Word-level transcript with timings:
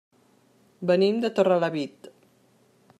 Venim 0.91 1.21
de 1.25 1.31
Torrelavit. 1.41 2.13